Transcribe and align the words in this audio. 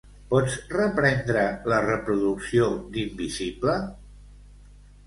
Pots 0.29 0.53
reprendre 0.75 1.43
la 1.73 1.79
reproducció 1.85 2.71
d'"Invisible"? 2.97 3.79